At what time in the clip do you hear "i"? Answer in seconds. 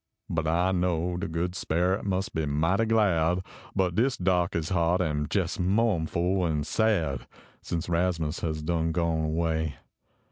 0.47-0.71